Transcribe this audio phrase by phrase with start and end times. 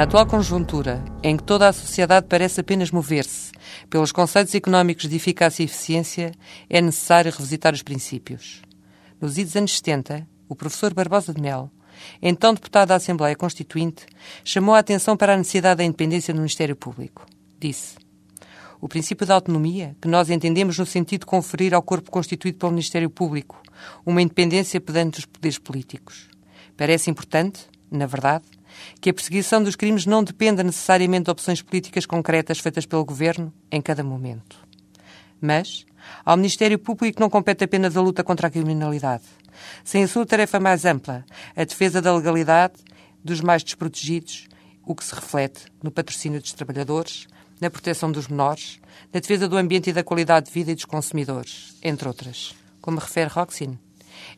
[0.00, 3.52] Na atual conjuntura, em que toda a sociedade parece apenas mover-se
[3.90, 6.32] pelos conceitos económicos de eficácia e eficiência,
[6.70, 8.62] é necessário revisitar os princípios.
[9.20, 11.70] Nos idos anos 70, o professor Barbosa de Mel,
[12.22, 14.06] então deputado da Assembleia Constituinte,
[14.42, 17.26] chamou a atenção para a necessidade da independência do Ministério Público.
[17.58, 17.96] Disse:
[18.80, 22.72] O princípio da autonomia, que nós entendemos no sentido de conferir ao corpo constituído pelo
[22.72, 23.62] Ministério Público
[24.06, 26.30] uma independência pedante dos poderes políticos.
[26.74, 28.46] Parece importante, na verdade,
[29.00, 33.52] que a perseguição dos crimes não dependa necessariamente de opções políticas concretas feitas pelo governo
[33.70, 34.56] em cada momento.
[35.40, 35.86] Mas,
[36.24, 39.24] ao Ministério Público não compete apenas a luta contra a criminalidade.
[39.84, 41.24] Sem a sua tarefa mais ampla,
[41.56, 42.74] a defesa da legalidade
[43.22, 44.48] dos mais desprotegidos,
[44.84, 47.26] o que se reflete no patrocínio dos trabalhadores,
[47.60, 48.80] na proteção dos menores,
[49.12, 52.54] na defesa do ambiente e da qualidade de vida e dos consumidores, entre outras.
[52.80, 53.78] Como refere Roxin,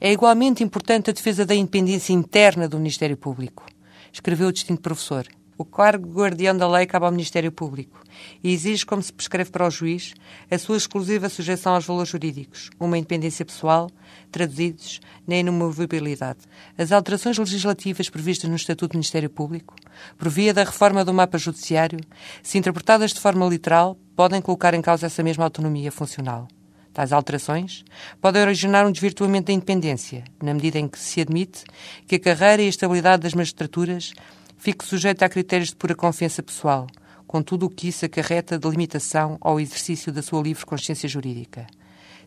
[0.00, 3.64] é igualmente importante a defesa da independência interna do Ministério Público
[4.12, 5.26] escreveu o distinto professor.
[5.56, 8.02] O cargo guardião da lei cabe ao Ministério Público
[8.42, 10.14] e exige, como se prescreve para o juiz,
[10.50, 13.88] a sua exclusiva sujeição aos valores jurídicos, uma independência pessoal,
[14.30, 16.40] traduzidos na inamovibilidade.
[16.76, 19.76] As alterações legislativas previstas no Estatuto do Ministério Público,
[20.18, 22.00] por via da reforma do mapa judiciário,
[22.42, 26.48] se interpretadas de forma literal, podem colocar em causa essa mesma autonomia funcional.
[26.92, 27.84] Tais alterações
[28.20, 31.64] podem originar um desvirtuamento da independência, na medida em que se admite
[32.06, 34.12] que a carreira e a estabilidade das magistraturas
[34.58, 36.86] fique sujeita a critérios de pura confiança pessoal,
[37.26, 41.66] com tudo o que isso acarreta de limitação ao exercício da sua livre consciência jurídica.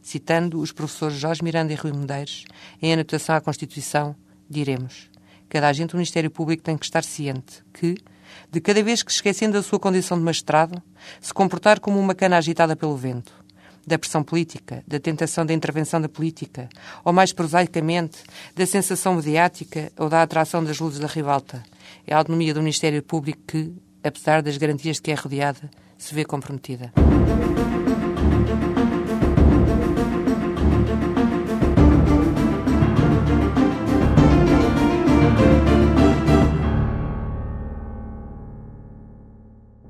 [0.01, 2.45] Citando os professores Jorge Miranda e Rui Medeiros,
[2.81, 4.15] em anotação à Constituição,
[4.49, 5.11] diremos:
[5.47, 7.95] cada agente do Ministério Público tem que estar ciente que,
[8.51, 10.81] de cada vez que, esquecendo da sua condição de magistrado,
[11.21, 13.44] se comportar como uma cana agitada pelo vento
[13.85, 16.69] da pressão política, da tentação da intervenção da política,
[17.03, 18.19] ou mais prosaicamente,
[18.55, 21.63] da sensação mediática ou da atração das luzes da ribalta.
[22.05, 26.13] É a autonomia do Ministério Público que, apesar das garantias de que é rodeada, se
[26.13, 26.91] vê comprometida.